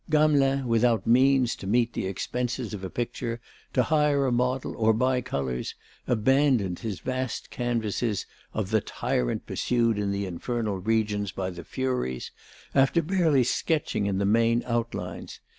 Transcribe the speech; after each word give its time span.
Gamelin, 0.09 0.65
without 0.67 1.05
means 1.05 1.55
to 1.57 1.67
meet 1.67 1.93
the 1.93 2.07
expenses 2.07 2.73
of 2.73 2.83
a 2.83 2.89
picture, 2.89 3.39
to 3.73 3.83
hire 3.83 4.25
a 4.25 4.31
model 4.31 4.75
or 4.75 4.93
buy 4.93 5.21
colours, 5.21 5.75
abandoned 6.07 6.79
his 6.79 7.01
vast 7.01 7.51
canvas 7.51 8.01
of 8.51 8.71
The 8.71 8.81
Tyrant 8.81 9.45
pursued 9.45 9.99
in 9.99 10.09
the 10.11 10.25
Infernal 10.25 10.79
Regions 10.79 11.31
by 11.31 11.51
the 11.51 11.63
Furies, 11.63 12.31
after 12.73 13.03
barely 13.03 13.43
sketching 13.43 14.07
in 14.07 14.17
the 14.17 14.25
main 14.25 14.63
outlines. 14.65 15.39